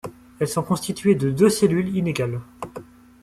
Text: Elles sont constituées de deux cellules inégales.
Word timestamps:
Elles 0.39 0.47
sont 0.47 0.63
constituées 0.63 1.13
de 1.13 1.29
deux 1.29 1.51
cellules 1.51 1.95
inégales. 1.95 2.41